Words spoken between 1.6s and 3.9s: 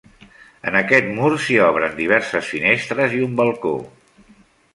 obren diverses finestres i un balcó.